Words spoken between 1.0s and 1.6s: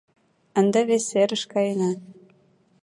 серыш